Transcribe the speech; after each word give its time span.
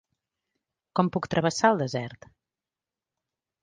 Com 1.01 1.13
puc 1.17 1.29
travessar 1.35 1.73
el 1.77 1.81
desert? 1.85 2.29